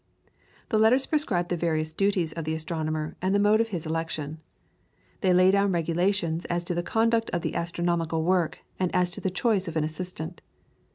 The 0.69 0.79
letters 0.79 1.05
prescribe 1.05 1.49
the 1.49 1.55
various 1.55 1.93
duties 1.93 2.33
of 2.33 2.43
the 2.43 2.55
astronomer 2.55 3.15
and 3.21 3.35
the 3.35 3.39
mode 3.39 3.61
of 3.61 3.67
his 3.67 3.85
election. 3.85 4.39
They 5.19 5.31
lay 5.31 5.51
down 5.51 5.71
regulations 5.73 6.45
as 6.45 6.63
to 6.63 6.73
the 6.73 6.81
conduct 6.81 7.29
of 7.29 7.43
the 7.43 7.53
astronomical 7.53 8.23
work, 8.23 8.57
and 8.79 8.89
as 8.95 9.11
to 9.11 9.21
the 9.21 9.29
choice 9.29 9.67
of 9.67 9.75
an 9.75 9.83
assistant. 9.83 10.41